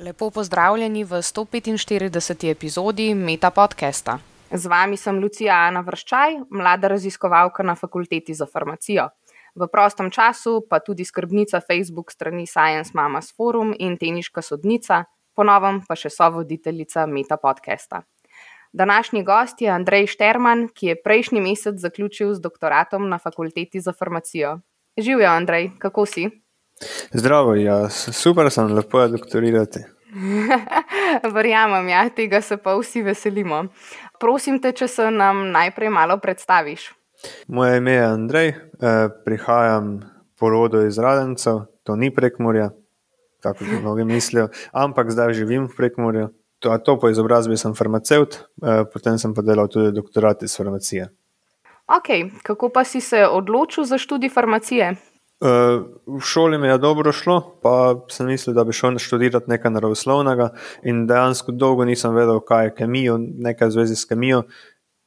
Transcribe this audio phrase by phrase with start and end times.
[0.00, 2.50] Lepo pozdravljeni v 145.
[2.50, 4.18] epizodi Meta podcasta.
[4.50, 9.10] Z vami sem Lucija Ana Vrščaj, mlada raziskovalka na fakulteti za farmacijo.
[9.54, 15.04] V prostem času pa tudi skrbnica Facebook strani Science Mamas Forum in teniška sodnica,
[15.36, 18.00] ponovem pa še sovoditeljica Meta podcasta.
[18.72, 23.92] Današnji gost je Andrej Šterman, ki je prejšnji mesec zaključil z doktoratom na fakulteti za
[23.92, 24.62] farmacijo.
[24.96, 26.30] Živijo, Andrej, kako si?
[27.12, 29.80] Zdravo, ja, super sem, lepo je doktorirati.
[31.34, 33.64] Verjamem, ja, tega se pa vsi veselimo.
[34.20, 36.90] Prosim te, če se nam najprej malo predstaviš.
[37.48, 40.00] Moje ime je Andrej, eh, prihajam
[40.38, 42.70] po rodu iz Radencev, to ni prekmorja,
[43.42, 46.28] tako kot mnogi mislijo, ampak zdaj živim v prekmorju.
[46.60, 51.08] To, to po izobrazbi sem farmaceut, eh, potem sem pa delal tudi doktorat iz farmacije.
[51.90, 52.08] Ok,
[52.42, 54.94] kako pa si se odločil za študij farmacije?
[55.40, 59.72] Uh, v šoli mi je dobro šlo, pa sem mislil, da bi šel študirati nekaj
[59.72, 60.50] naravoslovnega,
[60.84, 64.42] in dejansko dolgo nisem vedel, kaj je kemijo, nekaj v zvezi s kemijo.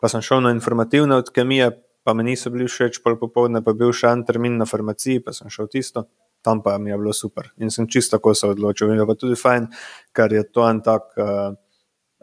[0.02, 1.70] Pa sem šel na informativne od kemije,
[2.04, 5.36] pa mi niso bili všeč, pol popoldne pa bil še en termin na farmaciji, pa
[5.38, 6.08] sem šel tisto,
[6.42, 7.52] tam pa mi je bilo super.
[7.62, 8.90] In sem čisto tako se odločil.
[8.90, 9.70] In je pa tudi fajn,
[10.18, 11.54] ker je to en tak, uh,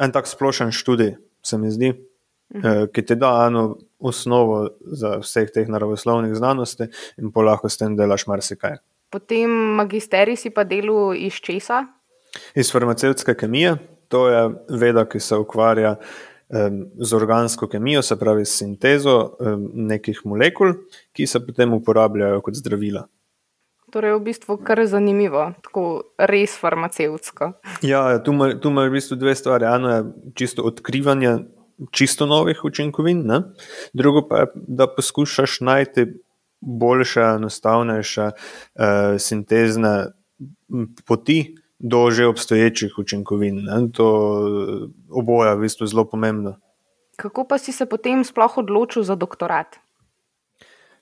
[0.03, 1.15] en tak splošen študij,
[1.47, 7.33] se mi zdi, uh, ki ti da eno osnovo za vseh teh naravoslovnih znanosti in
[7.33, 8.81] pa lahko s tem delaš marsikaj.
[9.11, 11.85] Potem magisterij si pa delal iz česa?
[12.55, 13.77] Iz farmacevtske kemije,
[14.09, 15.97] to je veda, ki se ukvarja
[16.49, 20.75] um, z organsko kemijo, se pravi s sintezo um, nekih molekul,
[21.13, 23.07] ki se potem uporabljajo kot zdravila.
[23.91, 27.53] Torej, v bistvu kar zanimivo, tako res farmacevtsko.
[27.83, 29.67] Ja, tu imaš v bistvu dve stvari.
[29.67, 30.05] Eno je
[30.39, 31.33] čisto odkrivanje
[31.91, 33.43] čisto novih učinkovin, ne?
[33.93, 36.07] drugo pa je, da poskušaš najti
[36.61, 38.83] boljše, enostavnejše uh,
[39.19, 40.07] sintezne
[41.07, 43.65] poti do že obstoječih učinkovin.
[43.65, 43.89] Ne?
[43.93, 44.09] To
[45.11, 46.57] oboje je v bistvu zelo pomembno.
[47.17, 49.77] Kako pa si se potem sploh odločil za doktorat?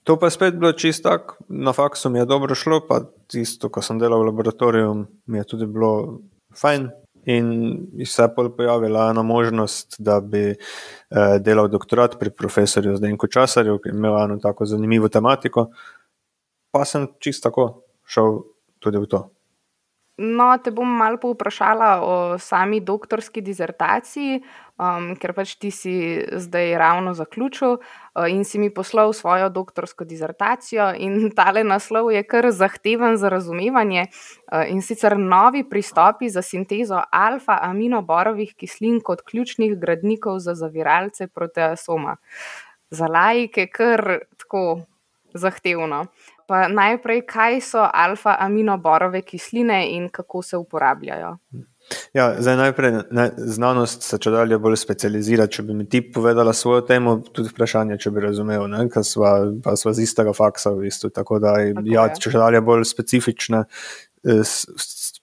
[0.04, 3.68] To pa je spet bilo čisto tako, na faksu mi je dobro šlo, pa tisto,
[3.68, 6.20] ko sem delal v laboratoriju, mi je tudi bilo
[6.56, 6.88] fajn,
[7.24, 13.78] In se je pojavila ena možnost, da bi eh, delal doktorat pri profesorju Zdenku Časarju,
[13.78, 15.68] ki je imel eno tako zanimivo tematiko,
[16.70, 18.40] pa sem čisto tako šel
[18.78, 19.28] tudi v to.
[20.18, 24.40] No, te bom malo povprašala o sami doktorski disertaciji,
[24.74, 25.94] um, ker pač ti si
[26.42, 27.76] zdaj ravno zaključil
[28.26, 30.92] in si mi poslal svojo doktorsko disertacijo.
[30.96, 37.02] In tale naslov je kar zahteven za razumevanje uh, in sicer novi pristopi za sintezo
[37.12, 42.16] alfa-aminoborovih kislin kot ključnih gradnikov za zaviralce proteasoma.
[42.90, 44.80] Za laike kar tako
[45.34, 46.06] zahtevno.
[46.48, 51.36] Pa najprej, kaj so alfa-aminoborove kisline in kako se uporabljajo?
[52.12, 55.46] Ja, zdaj najprej ne, znanost se če dalje bolj specializira.
[55.48, 59.32] Če bi mi ti povedala svojo temo, tudi vprašanje, če bi razumel, ker sva,
[59.78, 61.12] sva z istega faksa v bistvu.
[61.14, 61.56] Tako da,
[61.88, 63.64] ja, če dalje bolj specifične.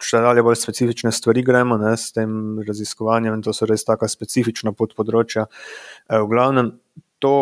[0.05, 4.09] Še dalje bolj specifične stvari gremo ne, s tem raziskovanjem, in to so res tako
[4.09, 5.45] specifična podpodročja.
[5.45, 6.71] E, v glavnem,
[7.21, 7.35] to,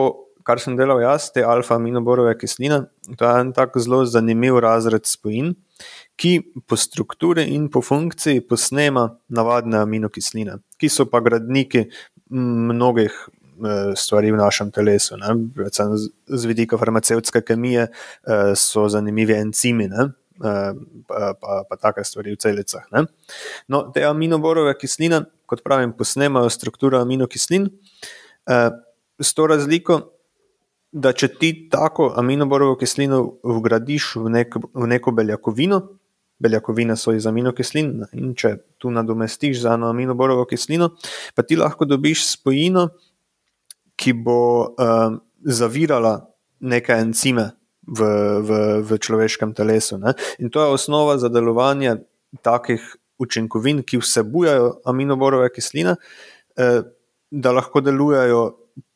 [0.45, 2.83] kar sem delal jaz, te alfa-aminoborove kisline,
[3.17, 5.53] to je en tak zelo zanimiv razred spojin,
[6.19, 6.33] ki
[6.69, 11.87] po strukturi in po funkciji posnema navadne aminokisline, ki so pa gradniki
[12.29, 15.17] mnogih e, stvari v našem telesu.
[15.55, 15.95] Predvsem
[16.27, 19.89] z vidika farmacevtske kemije e, so zanimivi encimi.
[19.89, 20.09] Ne?
[20.37, 20.55] E,
[21.09, 22.85] pa, pa, pa take stvari v celicah.
[22.93, 23.05] Ne?
[23.67, 27.67] No, te aminoborove kisline, kot pravim, posnemajo strukturo aminokislin,
[29.23, 29.99] s to razliko,
[30.93, 35.79] da če ti tako aminoborovo kislino vgradiš v, nek, v neko beljakovino,
[36.43, 40.91] beljakovine so iz aminokislin, in če tu nadomestiš za eno aminoborovo kislino,
[41.33, 42.87] pa ti lahko dobiš spojino,
[43.97, 44.39] ki bo
[44.69, 46.15] uh, zavirala
[46.65, 47.51] neke encime
[47.85, 48.07] v,
[48.45, 49.99] v, v človeškem telesu.
[50.01, 50.15] Ne?
[50.41, 51.99] In to je osnova za delovanje
[52.45, 52.81] takih
[53.21, 56.83] učinkovin, ki vsebujejo aminoborove kisline, uh,
[57.33, 58.43] da lahko delujejo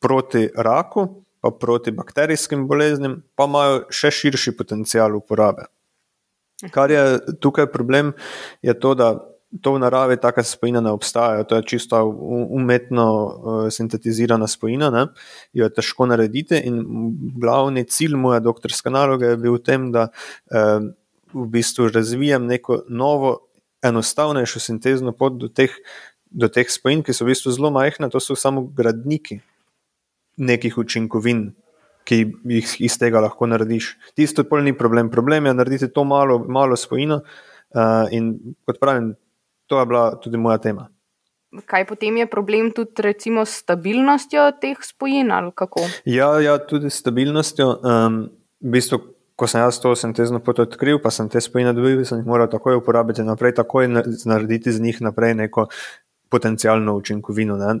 [0.02, 1.08] proti raku
[1.40, 5.68] pa proti bakterijskim boleznim, pa imajo še širši potencial uporabe.
[6.74, 7.02] Kar je
[7.40, 8.12] tukaj problem,
[8.62, 9.12] je to, da
[9.62, 11.44] to v naravi taka spojina ne obstaja.
[11.48, 12.02] To je čisto
[12.50, 15.06] umetno uh, sintetizirana spojina, ne?
[15.52, 16.58] jo je težko narediti.
[16.68, 16.82] In
[17.40, 20.90] glavni cilj moje doktorske naloge je bil v tem, da uh,
[21.32, 23.38] v bistvu razvijem neko novo,
[23.84, 25.70] enostavnejšo sintezno pot do teh,
[26.34, 29.38] do teh spojin, ki so v bistvu zelo majhne, to so samo gradniki
[30.38, 31.50] nekih učinkovin,
[32.08, 33.92] ki jih iz tega lahko narediš.
[34.16, 35.10] Tisto pol ni problem.
[35.10, 37.20] Problem je narediti to malo, malo spojino.
[37.68, 38.32] Uh, in
[38.64, 39.12] kot pravim,
[39.68, 40.88] to je bila tudi moja tema.
[41.66, 45.84] Kaj potem je problem tudi recimo s stabilnostjo teh spojin ali kako?
[46.04, 47.68] Ja, ja tudi s stabilnostjo.
[47.84, 48.18] Um,
[48.60, 48.98] v bistvu,
[49.38, 52.50] ko sem jaz to sintezno pot odkril, pa sem te spojine dobil, sem jih moral
[52.52, 53.88] takoj uporabiti naprej, takoj
[54.26, 55.68] narediti z njih naprej neko
[56.30, 57.74] potencijalno učinkovino, ne?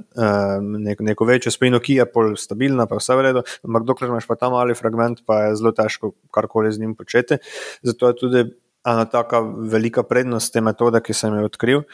[0.60, 4.26] neko, neko večjo spojino, ki je pol stabilna, pa vse v redu, ampak dokler imaš
[4.26, 7.38] pa ta mali fragment, pa je zelo težko karkoli z njim početi.
[7.82, 8.44] Zato je tudi
[8.86, 11.84] ena taka velika prednost te metode, ki sem jo odkril,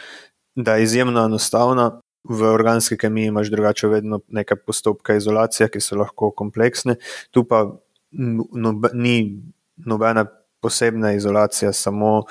[0.54, 2.00] da je izjemno enostavna.
[2.24, 6.94] V organski kemiji imaš drugače vedno neke postopke izolacije, ki so lahko kompleksne,
[7.30, 7.66] tu pa
[8.12, 9.42] nobe, ni
[9.76, 10.24] nobene
[10.64, 12.22] posebne izolacije, samo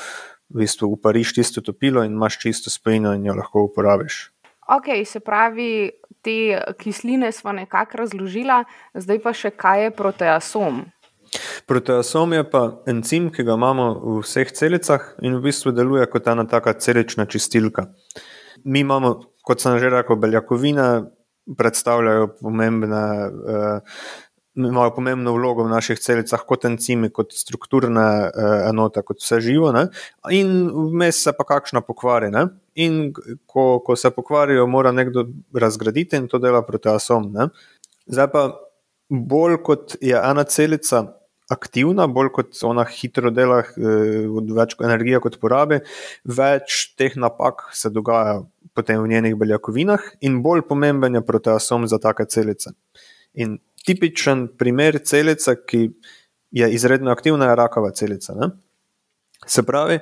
[0.53, 4.29] v bistvu upariš tisto topilo in imaš čisto spojino in jo lahko uporabiš.
[4.67, 5.91] Ok, se pravi,
[6.21, 8.63] te kisline smo nekako razložila,
[8.93, 10.83] zdaj pa še kaj je proteasom.
[11.65, 16.29] Proteasom je pa encim, ki ga imamo v vseh celicah in v bistvu deluje kot
[16.29, 17.89] ena taka celična čistilka.
[18.63, 20.87] Mi imamo, kot sem že rekel, beljakovine,
[21.57, 23.03] predstavljajo pomembne.
[23.27, 23.97] Uh,
[24.55, 29.71] imajo pomembno vlogo v naših celicah, kot encimi, kot strukturne eh, enote, kot vse živo,
[29.73, 29.87] ne?
[30.31, 32.29] in vmes se pa kakšna pokvari.
[32.33, 32.45] Ne?
[32.75, 37.31] In ko, ko se pokvarijo, mora nekdo razgraditi in to dela proteasom.
[37.33, 37.49] Ne?
[38.05, 38.45] Zdaj pa,
[39.09, 41.05] bolj kot je ena celica.
[41.51, 45.81] Aktivna, bolj kot ona hitro dela, eh, več energije kot porabi,
[46.23, 48.39] več teh napak se dogaja
[48.73, 52.71] potem v njenih beljakovinah, in bolj pomemben je proteasom za take celice.
[53.33, 55.89] In tipičen primer celice, ki
[56.51, 58.35] je izredno aktivna, je rakava celica.
[58.37, 58.49] Ne?
[59.47, 59.99] Se pravi,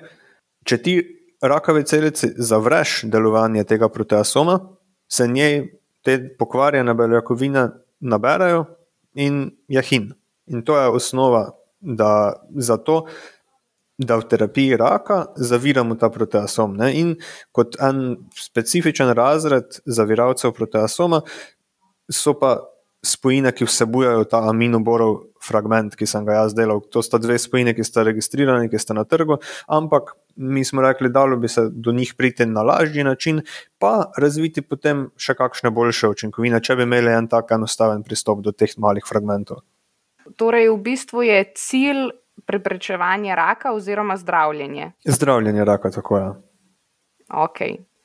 [0.68, 0.95] če ti
[1.42, 4.60] rakavi celici zavreš delovanje tega proteasoma,
[5.07, 5.63] se njej
[6.06, 7.68] te pokvarjene beljakovine
[8.00, 8.66] naberajo
[9.13, 10.12] in je hin.
[10.45, 11.50] In to je osnova
[11.80, 13.06] da, za to,
[13.98, 16.75] da v terapiji raka zaviramo ta proteasom.
[16.77, 16.94] Ne?
[17.00, 17.16] In
[17.51, 21.22] kot en specifičen razred zaviralcev proteasoma
[22.12, 22.57] so pa
[23.06, 26.83] spojine, ki vsebujejo ta aminoborov fragment, ki sem ga jaz delal.
[26.94, 31.09] To sta dve spojine, ki sta registrirani, ki sta na trgu, ampak mi smo rekli,
[31.09, 33.42] da bi se do njih priti na lažji način,
[33.80, 38.53] pa razviti potem še kakšne boljše učinkovine, če bi imeli en tak enostaven pristop do
[38.53, 39.65] teh malih fragmentov.
[40.38, 42.12] Torej, v bistvu je cilj
[42.45, 44.92] preprečevanje raka oziroma zdravljenje.
[45.06, 46.24] Zdravljenje raka, tako je.
[46.24, 46.33] Ja.
[47.44, 47.59] Ok,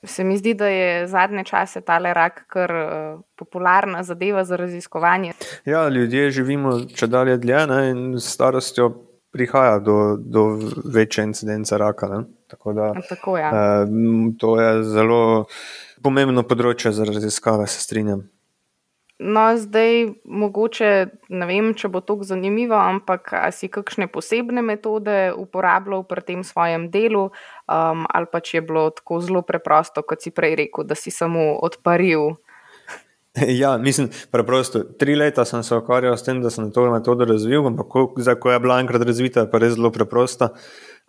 [0.04, 5.32] Se mi zdi, da je zadnje čase ta rak kar uh, popularna zadeva za raziskovanje.
[5.64, 8.90] Ja, ljudje živimo če dalje dlje ne, in s starostjo
[9.32, 12.08] prihaja do, do večje incidence raka.
[12.08, 12.24] Ne.
[12.46, 13.50] Tako da, Tako, ja.
[13.50, 13.88] uh,
[14.38, 15.44] to je zelo
[16.02, 18.26] pomembno področje za raziskave, se strinjam.
[19.18, 20.88] No, zdaj mogoče
[21.32, 26.90] ne vem, če bo to zanimivo, ampak si kakšne posebne metode uporabljal pri tem svojem
[26.92, 27.30] delu,
[27.64, 31.10] um, ali pa če je bilo tako zelo preprosto, kot si prej rekel, da si
[31.10, 32.36] samo odparil.
[33.60, 34.80] Ja, mislim, preprosto.
[34.96, 38.48] Tri leta sem se ukvarjal s tem, da sem to metodo razvil, ampak zdaj, ko
[38.48, 40.54] je bila enkrat razvita, je pa res zelo preprosta.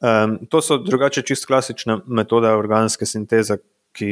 [0.03, 3.62] Um, to so drugače čist klasične metode organske sinteze,
[3.98, 4.10] ki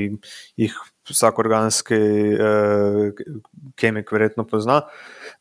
[0.59, 0.75] jih
[1.09, 3.11] vsak organski eh,
[3.77, 4.81] kemik verjetno pozna.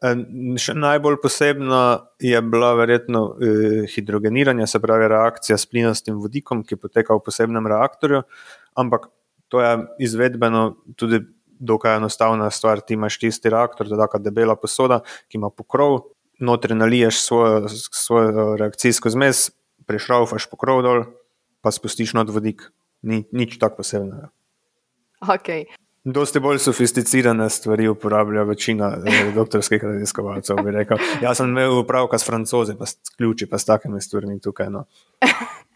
[0.04, 0.16] Eh,
[0.60, 1.82] še najbolj posebna
[2.22, 7.70] je bila verjetno eh, hidrogeniranje, se pravi reakcija s plinastim vodikom, ki poteka v posebnem
[7.72, 8.24] reaktorju,
[8.80, 9.08] ampak
[9.48, 9.72] to je
[10.04, 11.22] izvedbeno tudi
[11.64, 12.82] dokaj enostavna stvar.
[12.84, 16.00] Ti imaš tisti reaktor, da je tako debela posoda, ki ima pokrov,
[16.40, 19.48] notri naliješ svojo, svojo reakcijsko zmes,
[19.86, 21.04] prešraufaš pokrov dol,
[21.62, 22.66] pa spustiš not vodik.
[23.04, 24.30] Ni, nič tako posebnega.
[25.24, 25.68] Okay.
[26.04, 30.56] Dosti bolj sofisticirane stvari uporablja večina eh, doktorskih raziskovalcev.
[31.22, 34.68] Jaz sem imel upravka s francozi, pa s ključi, pa s takimi stvarmi tukaj.
[34.70, 34.84] No.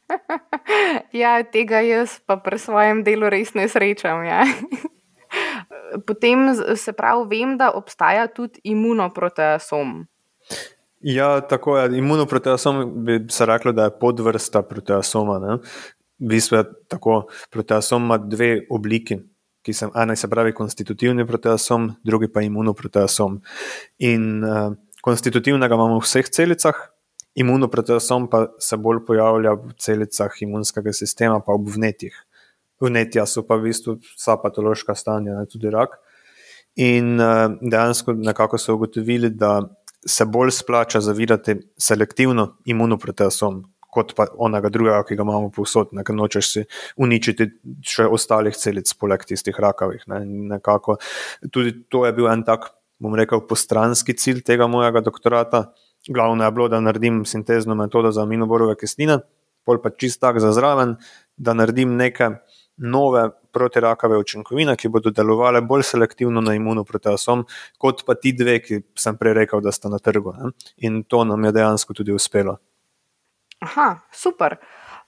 [1.23, 4.25] ja, tega jaz pa pri svojem delu res ne srečam.
[4.25, 4.45] Ja.
[6.07, 10.03] Potem se pravi, vem, da obstaja tudi imunoproteasom.
[11.01, 11.99] Ja, tako je.
[11.99, 15.39] Imunoproteasom bi se reklo, da je podvrsta proteasoma.
[15.39, 15.59] Ne?
[16.19, 19.21] V bistvu tako, proteasom ima dve obliki
[19.69, 23.41] ki se ena se pravi konstitutivni proteasom, drugi pa imunoproteasom.
[24.09, 24.73] In uh,
[25.05, 26.79] konstitutivnega imamo v vseh celicah,
[27.39, 32.17] imunoproteasom pa se bolj pojavlja v celicah imunskega sistema, pa v vnetjih.
[32.81, 35.99] Vnetja so pa v bistvu vsa patološka stanja, ne, tudi rak.
[36.81, 39.59] In uh, dejansko nekako so ugotovili, da
[40.07, 46.17] se bolj splača zavirati selektivno imunoproteasom, kot pa onega drugega, ki ga imamo povsod, ker
[46.17, 46.65] nočeš si
[47.01, 47.49] uničiti
[47.85, 50.05] še ostalih celic, poleg tistih rakavih.
[50.13, 50.61] Ne,
[51.53, 55.69] tudi to je bil en tak, bom rekel, postranski cilj tega mojega doktorata.
[56.09, 59.21] Glavno je bilo, da naredim sintezno metodo za aminoborove kisline,
[59.67, 60.97] pol pa čist tak za zraven,
[61.37, 62.39] da naredim nekaj
[62.79, 67.45] nove protirakave učinkovine, ki bodo delovale bolj selektivno na imunoproteasom,
[67.79, 70.35] kot pa ti dve, ki sem prej rekel, da sta na trgu.
[70.39, 70.53] Ne?
[70.87, 72.59] In to nam je dejansko tudi uspelo.
[73.61, 74.59] Aha, super.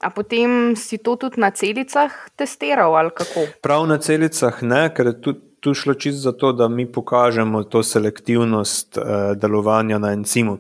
[0.01, 3.47] A potem si to tudi na celicah testiral ali kako?
[3.63, 5.47] Prav na celicah ne, ker je tudi.
[5.61, 9.03] Tu šlo čisto zato, da mi pokažemo to selektivnost eh,
[9.37, 10.55] delovanja na encimu.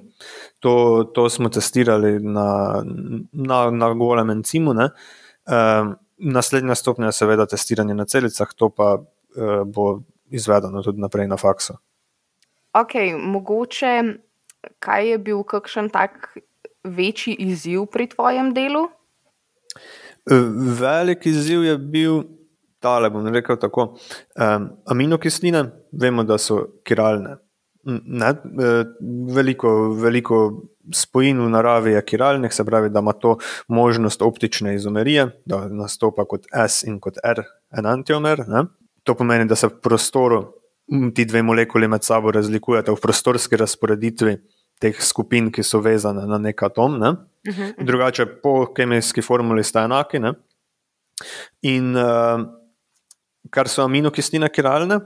[0.58, 2.82] To, to smo testirali na,
[3.32, 4.74] na, na golem encimu.
[4.76, 4.90] Eh,
[6.18, 11.40] naslednja stopnja je seveda testiranje na celicah, to pa eh, bo izvedeno tudi naprej na
[11.40, 11.78] faksu.
[12.76, 14.02] Ok, mogoče
[14.78, 16.36] kaj je bil kakšen tak
[16.84, 18.88] večji izziv pri tvojem delu?
[20.80, 22.22] Velik izziv je bil,
[22.82, 23.96] da bom rekel tako.
[24.36, 27.36] Um, aminokisline, vemo, da so kiralne.
[27.84, 28.84] Ne, e,
[29.34, 30.40] veliko, veliko
[30.94, 36.24] spojin v naravi je kiralnih, se pravi, da ima to možnost optične izomerije, da nastopa
[36.24, 37.42] kot S in kot R
[37.78, 38.44] enantiomer.
[38.48, 38.64] Ne.
[39.02, 40.42] To pomeni, da se v prostoru
[41.14, 44.36] ti dve molekuli med sabo razlikujete v prostorski razporeditvi
[44.80, 46.98] teh skupin, ki so vezane na nek atom.
[46.98, 47.08] Ne?
[47.08, 47.86] Uh -huh.
[47.86, 50.18] Drugače, po kemijski formuli sta enaki.
[50.18, 50.32] Ne?
[51.62, 52.40] In uh,
[53.50, 55.00] kar so aminokisline kiralne,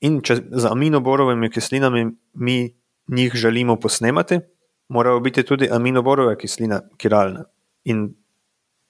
[0.00, 2.74] in če z aminoborovimi kislinami mi
[3.08, 4.40] njih želimo posnemati,
[4.88, 7.44] morajo biti tudi aminoborove kisline kiralne.
[7.84, 8.14] In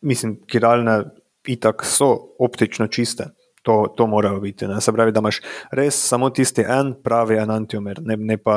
[0.00, 1.02] mislim, kiralne
[1.46, 3.30] itak so optično čiste.
[3.62, 4.66] To, to morajo biti.
[4.66, 4.80] Ne?
[4.82, 5.38] Se pravi, da imaš
[5.70, 8.56] res samo tisti en pravi enantiomer, ne, ne, pa,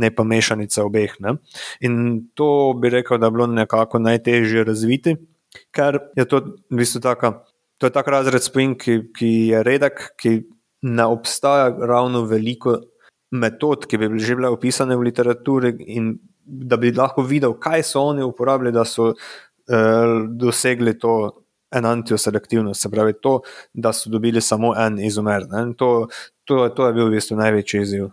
[0.00, 1.18] ne pa mešanica obeh.
[1.20, 1.34] Ne?
[1.84, 1.98] In
[2.34, 5.16] to bi rekel, da je bilo nekako najtežje razviti,
[5.76, 6.40] ker je to
[6.72, 7.34] v bistvu tako.
[7.78, 10.38] To je tak razred spin, ki, ki je redek, ki
[10.88, 12.78] ne obstaja ravno veliko
[13.36, 16.14] metod, ki bi že bile opisane v literaturi, in
[16.46, 22.90] da bi lahko videl, kaj so oni uporabljali, da so eh, dosegli to enantioselektivnost, se
[22.90, 23.40] pravi to,
[23.72, 25.46] da so dobili samo en izomer.
[25.76, 26.08] To,
[26.44, 28.08] to, to je bil v bistvu največji izziv.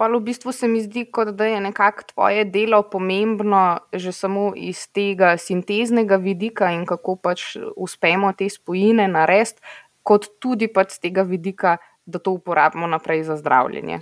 [0.00, 4.88] Pa v bistvu se mi zdi, da je nekako tvoje delo pomembno že samo iz
[4.88, 9.60] tega sinteznega vidika in kako pač uspemo te spojine narediti,
[10.02, 14.00] kot tudi pač z tega vidika, da to uporabimo naprej za zdravljenje.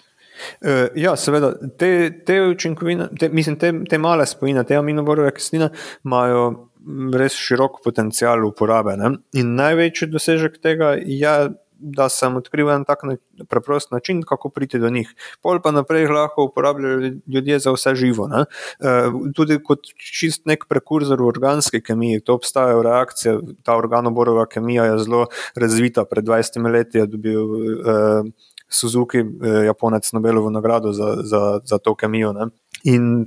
[0.62, 5.72] Uh, ja, seveda, te, te učinkovine, te, mislim, te, te male spojine, te aminoborove kisline
[6.04, 6.67] imajo
[7.14, 8.96] res širok potencial uporabe.
[8.98, 9.16] Ne?
[9.38, 11.34] In največji dosežek tega je,
[11.78, 13.04] da sem odkril en tak
[13.48, 15.12] preprost način, kako priti do njih.
[15.42, 18.26] Pol pa naprej lahko uporabljajo ljudje za vse živo.
[18.28, 18.44] Ne?
[18.80, 23.38] Eh, tudi kot čist nek prekurzor v organski kemiji, to obstajajo reakcije.
[23.62, 26.04] Ta organoborova kemija je zelo razvita.
[26.04, 27.42] Pred 20 leti je dobil.
[27.44, 28.30] Uh,
[28.68, 29.22] Suzuki,
[29.64, 32.32] Japonec, Nobelovo nagrado za, za, za to kemijo.
[32.32, 32.50] Ne?
[32.84, 33.24] In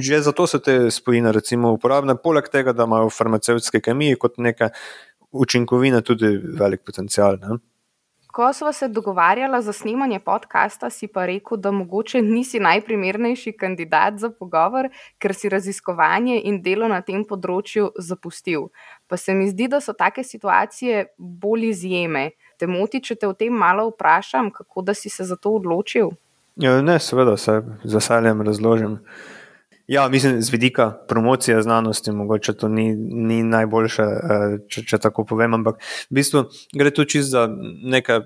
[0.00, 4.38] že zato so te spojine recimo, uporabne, poleg tega, da imajo v farmacevtski kemiji kot
[4.38, 4.70] neke
[5.32, 7.36] učinkovine tudi velik potencial.
[7.40, 7.58] Ne?
[8.32, 14.16] Ko smo se dogovarjali za snemanje podcasta, si pa rekel, da mogoče nisi najprimernejši kandidat
[14.18, 18.70] za pogovor, ker si raziskovanje in delo na tem področju zapustil.
[19.06, 22.30] Pa se mi zdi, da so take situacije bolj izjeme.
[22.56, 26.16] Te moti, če te o tem malo vprašam, kako da si se za to odločil?
[26.56, 28.96] Ja, ne, seveda, se z veseljem razložim.
[29.86, 35.24] Ja, mislim, z vidika promocije znanosti, mogoče to ni, ni najboljše, eh, če, če tako
[35.24, 37.48] povem, ampak v bistvu gre tu čisto za
[37.82, 38.20] neke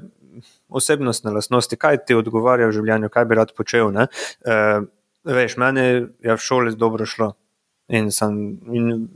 [0.68, 3.92] osebnostne lastnosti, kaj ti odgovarja v življenju, kaj bi rad počel.
[3.96, 4.08] E,
[5.24, 5.86] veš, meni
[6.24, 7.32] je v šoli dobro šlo
[7.88, 8.36] in sem,
[8.74, 9.08] in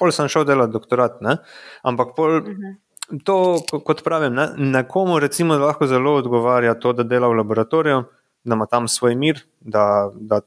[0.00, 1.38] pol sem šel delati doktorat, ne?
[1.82, 2.40] ampak pol.
[2.42, 2.76] Mhm.
[3.24, 8.02] To, kot pravim, ne, nekomu recimo, lahko zelo odgovarja to, da dela v laboratoriju,
[8.44, 10.42] da ima tam svoj mir, da, da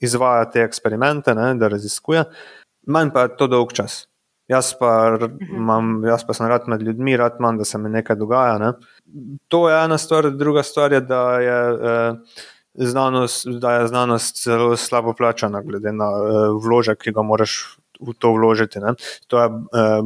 [0.00, 2.24] izvaja te eksperimente, ne, da raziskuje,
[2.86, 4.04] manj pa je to dolg čas.
[4.48, 5.56] Jaz pa, mhm.
[5.56, 8.58] imam, jaz pa sem rad med ljudmi, rad imam, da se mi nekaj dogaja.
[8.62, 8.72] Ne.
[9.48, 12.12] To je ena stvar, druga stvar je, da je, eh,
[12.74, 18.14] znanost, da je znanost zelo slabo plačana, glede na eh, vložek, ki ga moraš v
[18.18, 18.80] to vložiti.
[18.80, 18.94] Ne.
[19.26, 20.02] To je eh,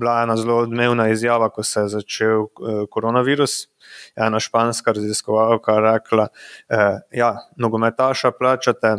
[0.00, 3.68] bila ena zelo odmevna izjava, ko se je začel eh, koronavirus.
[4.16, 6.28] Ena španska raziskovalka je rekla,
[6.68, 8.96] da eh, ja, nogometaša plačate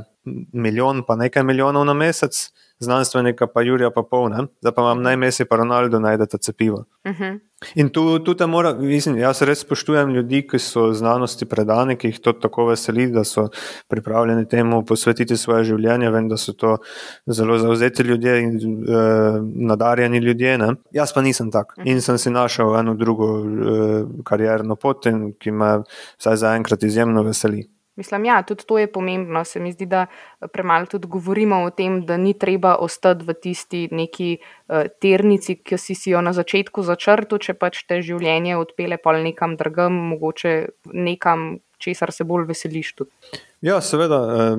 [0.54, 5.18] milijon, pa nekaj milijonov na mesec, znanstvenika pa Jurija pa polne, da pa vam naj
[5.18, 6.86] mesi pa Ronaldo najdete cepivo.
[7.06, 7.24] Uh mhm.
[7.24, 7.40] -huh.
[7.76, 12.08] In tu, tu te mora, mislim, jaz res spoštujem ljudi, ki so znanosti predani, ki
[12.08, 13.48] jih to tako veseli, da so
[13.88, 16.10] pripravljeni temu posvetiti svoje življenje.
[16.10, 16.78] Vem, da so to
[17.26, 19.40] zelo zauzeti ljudje in uh,
[19.70, 20.58] nadarjeni ljudje.
[20.58, 20.74] Ne?
[20.92, 21.84] Jaz pa nisem tak -huh.
[21.86, 25.06] in sem si našel eno drugo uh, karierno pot,
[25.40, 25.82] ki me
[26.18, 27.75] vsaj zaenkrat izjemno veseli.
[27.96, 29.44] Mislim, ja, tudi to je pomembno.
[29.44, 30.06] Se mi zdi, da
[30.54, 35.78] premalo tudi govorimo o tem, da ni treba ostati v tisti neki uh, ternici, ki
[35.78, 40.56] si, si jo na začetku začrtu, če pač te življenje odpele pol nekam drugam, mogoče
[40.92, 42.94] nekam, česar se bolj veseliš.
[43.00, 43.40] Tudi.
[43.66, 44.58] Ja, seveda, eh,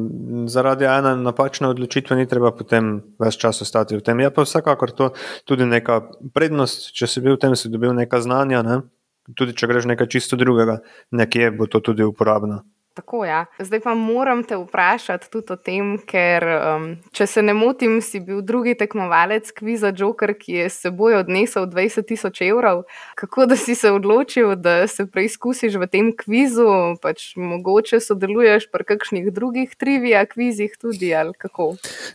[0.51, 4.21] zaradi ene napačne odločitve ni treba potem več časa ostati v tem.
[4.21, 5.13] Je pa vsekakor to
[5.45, 6.01] tudi neka
[6.35, 8.83] prednost, če si bil v tem, si dobil neka znanja, ne?
[9.35, 12.63] tudi če greš nekaj čisto drugega, nekje bo to tudi uporabno.
[12.97, 13.45] Tako, ja.
[13.59, 18.23] Zdaj pa moram te vprašati tudi o tem, ker um, če se ne motim, si
[18.25, 22.87] bil drugi tekmovalec kviza Joker, ki je s seboj odnesel 20 tisoč evrov.
[23.21, 28.89] Kako da si se odločil, da se preizkusiš v tem kvizu, pač mogoče sodeluješ pri
[28.89, 31.75] kakšnih drugih trivija kvizih tudi ali kako?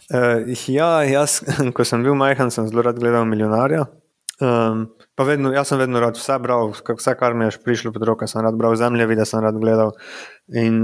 [0.09, 1.43] Uh, ja, jaz,
[1.77, 3.85] ko sem bil majhen, sem zelo rad gledal milijonarja.
[4.41, 4.87] Um,
[5.21, 8.41] vedno, jaz sem vedno rad vse bral, vse, kar mi je prišlo pod roke, sem
[8.41, 9.93] rad bral zemlje, videl sem rad gledal.
[10.49, 10.79] In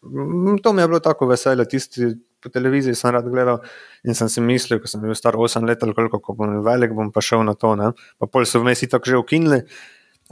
[0.00, 3.60] mm, to mi je bilo tako veselje, tisti po televiziji sem rad gledal.
[4.04, 6.92] In sem si mislil, ko sem bil star 8 let ali koliko, ko bom velik,
[6.96, 7.74] bom pa šel na to.
[7.80, 7.92] Ne?
[8.20, 9.64] Pa pol so vmes tako že ukinili.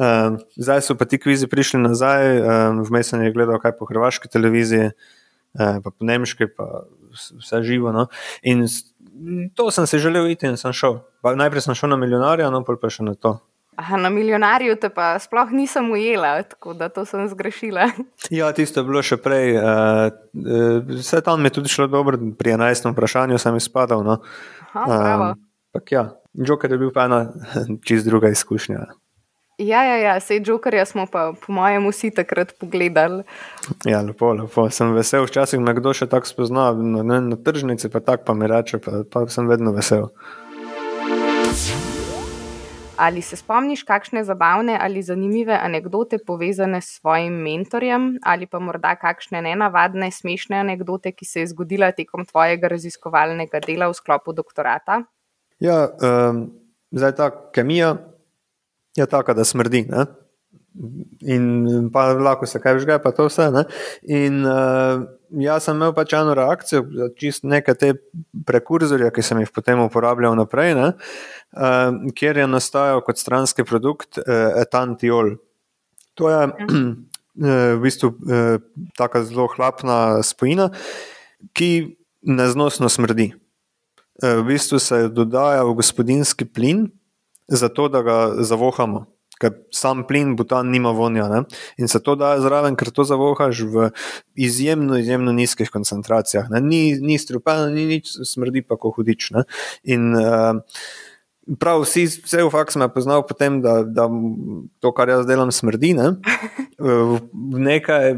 [0.00, 3.88] Um, zdaj so pa ti kvizi prišli nazaj, um, vmes sem jih gledal kaj po
[3.88, 4.93] hrvaški televiziji,
[5.61, 7.93] um, pa po nemški, pa vse živo.
[7.93, 8.07] No?
[8.43, 8.64] In
[9.54, 11.00] to sem si želel iti in sem šel.
[11.23, 13.38] Najprej sem šel na milijonarja, no pa še na to.
[13.76, 17.88] Aha, na milijonarju te pa sploh nisem ujela, tako da to sem zgrešila.
[18.31, 19.57] Ja, tisto je bilo še prej.
[19.57, 20.12] Uh,
[20.92, 22.92] vse tam mi je tudi šlo dobro, pri 11.
[22.92, 24.04] vprašanju sem izpadal.
[24.04, 24.19] No.
[24.73, 27.25] Aha, um, ja, Joker je bil pa ena
[27.88, 28.87] čist druga izkušnja.
[29.62, 30.21] Ja, ja, ja.
[30.21, 33.23] sej Jokerja smo pa, po mojem, vsi takrat pogledali.
[33.87, 34.66] Ja, lepo, lepo.
[34.71, 38.35] Sem vesel, včasih me kdo še tako spozna, no, ne, na tržnici pa tako pa
[38.35, 40.11] mi reče, pa, pa sem vedno vesel.
[43.02, 48.95] Ali se spomniš kakšne zabavne ali zanimive anekdote povezane s svojim mentorjem, ali pa morda
[48.99, 55.02] kakšne nenavadne, smešne anekdote, ki se je zgodila tekom tvojega raziskovalnega dela v sklopu doktorata?
[55.62, 56.49] Ja, um,
[56.90, 57.97] zdaj ta kemija
[58.96, 59.87] je taka, da smrdi.
[59.90, 60.06] Ne?
[61.28, 63.50] In pa lahko se kaj žge, pa to vse.
[63.52, 63.64] Ne?
[64.09, 65.05] In uh,
[65.42, 66.83] jaz sem imel pač eno reakcijo,
[67.20, 67.92] čist nekaj te
[68.48, 70.92] prekurzorje, ki sem jih potem uporabljal naprej, uh,
[72.16, 75.37] kjer je nastajal kot stranski produkt uh, etantiol.
[76.20, 76.81] To je uh,
[77.76, 78.57] v bistvu uh,
[78.96, 80.70] tako zelo hlapna spojina,
[81.57, 81.72] ki
[82.28, 83.33] neznosno smrdi.
[84.22, 86.88] Uh, v bistvu se dodaja v gospodinski plin
[87.57, 89.07] zato da ga zavohamo.
[89.43, 91.27] Ker sam plin, butan, nima vonja.
[91.29, 91.43] Ne?
[91.77, 93.88] In se to da zraven, ker to zavohaš v
[94.38, 96.51] izjemno, izjemno nizkih koncentracijah.
[96.53, 96.61] Ne?
[96.62, 99.33] Ni, ni strupeno, ni nič, smrdi pa kot hudič.
[99.35, 99.43] Ne?
[99.83, 100.61] In uh,
[101.59, 104.07] prav vsi, vse v faksu me poznajo potem, da, da
[104.79, 105.97] to, kar jaz delam, smrdi.
[105.99, 106.15] Ne?
[106.83, 108.17] V nekaj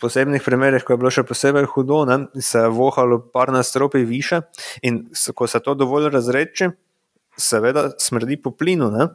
[0.00, 2.22] posebnih primerih, ko je bilo še posebej hudo, ne?
[2.40, 4.40] se je vohalo par nastropi više
[4.82, 6.70] in ko se to dovolj razreče
[7.38, 8.90] seveda smrdi po plinu.
[8.90, 9.08] Ne?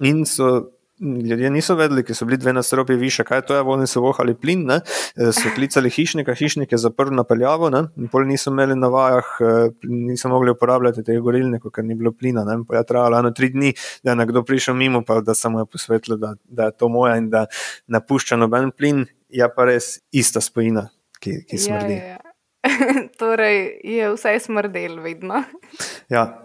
[0.00, 3.86] In so ljudje niso vedeli, ki so bili dve nastropi više, kaj to je, oni
[3.86, 4.80] so vohali plin, ne?
[5.16, 7.84] E, so klicali hišnika, hišnik je zaprl napeljavo, ne?
[7.96, 12.12] in pol niso imeli na vajah, e, niso mogli uporabljati teh gorilnikov, ker ni bilo
[12.12, 12.44] plina.
[12.44, 12.60] Ne?
[12.68, 15.64] Pa je trajalo eno tri dni, da je nekdo prišel mimo, pa da se mu
[15.64, 17.46] je posvetlil, da, da je to moja in da
[17.86, 20.88] ne pušča noben plin, je pa res ista spojina,
[21.20, 21.98] ki, ki smrdi.
[21.98, 22.18] Ja, ja.
[23.20, 25.42] torej je vse smrdel, vedno.
[26.08, 26.43] ja.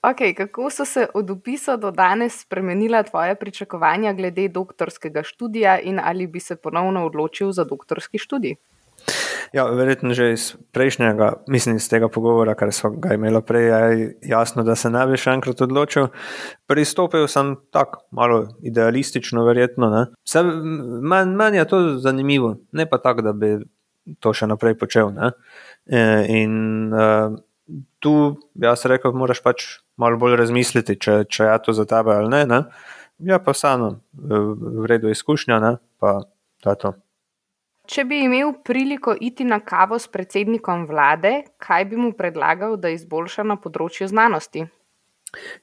[0.00, 6.00] Okay, kako so se od opisa do danes spremenila tvoja pričakovanja glede doktorskega študija in
[6.04, 8.54] ali bi se ponovno odločil za doktorski študij?
[9.52, 14.18] Ja, verjetno že iz prejšnjega, mislim, iz tega pogovora, kar smo ga imeli prej, je
[14.22, 16.08] jasno, da se ne bi še enkrat odločil.
[16.66, 19.90] Pristopil sem tako, malo idealistično, verjetno.
[21.02, 23.58] Meni men je to zanimivo, ne pa tako, da bi
[24.20, 25.12] to še naprej počel.
[25.12, 25.32] Ne?
[25.90, 26.00] E,
[26.40, 27.36] in uh,
[27.98, 28.14] tu,
[28.54, 29.66] jaz rekel, moraš pač
[30.00, 32.42] malo bolj razmisliti, če, če je to za tebe ali ne.
[32.48, 32.64] ne?
[33.20, 35.76] Ja, pa vseeno, v redu izkušnja, ne?
[36.00, 36.22] pa
[36.64, 36.94] je to.
[37.90, 42.92] Če bi imel priliko iti na kavo s predsednikom vlade, kaj bi mu predlagal, da
[42.94, 44.68] izboljša na področju znanosti?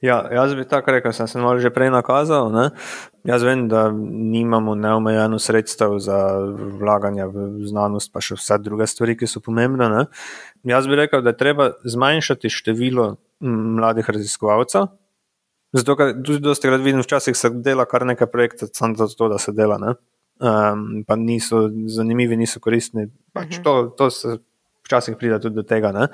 [0.00, 2.48] Ja, jaz bi tako rekel, sem se malo že prej nakazal.
[2.52, 2.70] Ne?
[3.28, 6.18] Jaz vem, da nimamo neomejeno sredstev za
[6.80, 9.90] vlaganje v znanost, pa še vse druge stvari, ki so pomembne.
[9.92, 10.06] Ne?
[10.68, 13.10] Jaz bi rekel, da je treba zmanjšati število
[13.44, 14.88] mladih raziskovalcev.
[15.76, 19.38] Zato, ker tudi dosti krat vidim, včasih se dela kar nekaj projektov, samo zato, da
[19.38, 19.76] se dela.
[20.38, 23.10] Um, pa niso zanimivi, niso koristni.
[23.36, 23.64] Pač mhm.
[23.66, 24.38] to, to se
[24.88, 25.92] včasih pride tudi do tega.
[25.92, 26.08] Ne?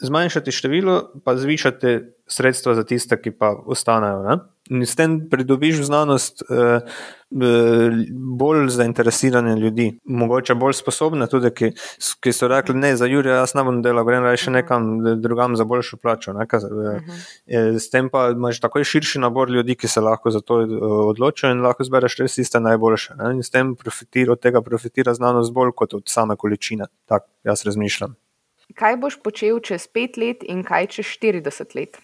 [0.00, 4.22] Zmanjšati število, pa zvišati sredstva za tiste, ki pa ostanejo.
[4.22, 4.36] Ne?
[4.70, 11.70] In s tem pridobiš znanost eh, eh, bolj zainteresirane ljudi, mogoče bolj sposobne, tudi ki,
[12.20, 15.64] ki so rekli: Ne, za Jurija, jaz ne bom delal, grem reči nekam drugam za
[15.64, 16.36] boljšo plačo.
[16.36, 16.68] Ne, kaj,
[17.48, 20.60] eh, s tem pa imaš takoj širši nabor ljudi, ki se lahko za to
[21.08, 23.16] odločijo in lahko zbereš res tiste najboljše.
[23.18, 26.92] Ne, in s tem profitira, od tega profitira znanost bolj kot od same količine.
[27.08, 28.16] Tako jaz razmišljam.
[28.76, 31.96] Kaj boš počel čez pet let in kaj čez 40 let?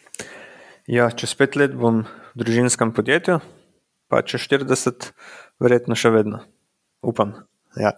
[0.89, 3.41] Ja, čez pet let bom v družinskem podjetju,
[4.09, 5.11] pa če 40,
[5.61, 6.41] verjetno še vedno.
[7.05, 7.35] Upam.
[7.77, 7.93] Ja.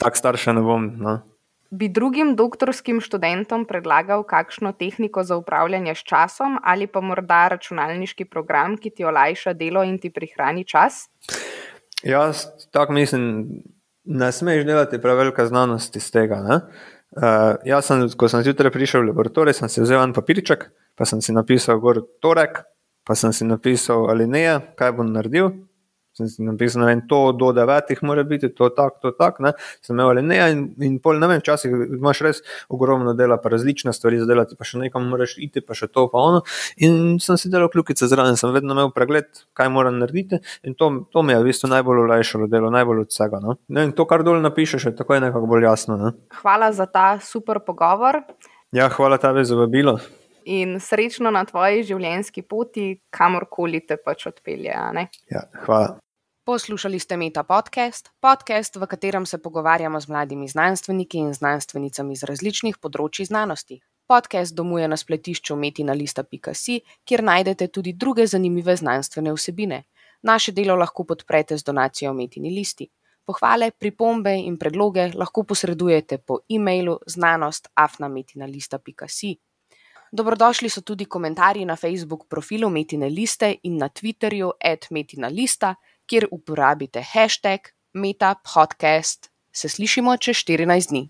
[0.00, 0.86] Tako starša ne bom.
[0.96, 1.18] No.
[1.70, 8.26] Bi drugim doktorskim študentom predlagal kakšno tehniko za upravljanje s časom ali pa morda računalniški
[8.26, 11.06] program, ki ti olajša delo in ti prihrani čas?
[12.02, 13.62] Jaz tako mislim,
[14.04, 16.40] ne smeš delati prevelika znanost iz tega.
[17.10, 21.08] Uh, jaz sem, ko sem zjutraj prišel v laboratorij, sem si vzel en papirček, pa
[21.08, 22.62] sem si napisal gor torek,
[23.06, 24.44] pa sem si napisal ali ne,
[24.78, 25.50] kaj bom naredil.
[26.28, 29.52] Sem napisal, da to do devetih mora biti, to tako, to tako.
[29.82, 33.52] Sem imel ali ne, in, in pol ne vem, včasih imaš res ogromno dela, pa
[33.54, 36.44] različne stvari za delati, pa še nekam moraš iti, pa še to, pa ono.
[36.84, 40.40] In sem si delal kljukice zraven, sem vedno imel pregled, kaj moram narediti.
[40.66, 43.42] In to, to mi je v bistvu najbolj olajšalo delo, najbolj od vsega.
[43.44, 43.58] No?
[43.80, 45.98] In to, kar dol napišeš, je tako je nekako bolj jasno.
[46.00, 46.14] Ne?
[46.42, 48.22] Hvala za ta super pogovor.
[48.74, 49.98] Ja, hvala tebi za vabilo
[50.50, 54.72] in srečno na tvoji življenjski poti, kamorkoli te pač odpelje.
[54.72, 55.98] Ja, hvala.
[56.50, 62.22] Poslušali ste Meta podcast, podcast, v katerem se pogovarjamo z mladimi znanstveniki in znanstvenicami iz
[62.26, 63.80] različnih področji znanosti.
[64.10, 69.82] Podcast domuje na spletišču metinalista.si, kjer najdete tudi druge zanimive znanstvene vsebine.
[70.26, 72.90] Naše delo lahko podprete z donacijo Metini listi.
[73.24, 79.38] Pohvale, pripombe in predloge lahko posredujete po e-mailu znanost.afnametinalista.si.
[80.10, 84.50] Dobrodošli so tudi komentarji na Facebook profilu Metine liste in na Twitterju
[84.90, 85.74] Metina lista,
[86.10, 89.30] kjer uporabite hashtag MetaPodcast.
[89.52, 91.08] Se slišimo čez 14 dni.